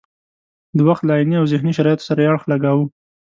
د 0.77 0.79
وخت 0.87 1.03
له 1.05 1.13
عیني 1.17 1.35
او 1.39 1.45
ذهني 1.51 1.71
شرایطو 1.77 2.07
سره 2.09 2.19
یې 2.21 2.29
اړخ 2.31 2.43
لګاوه. 2.51 2.85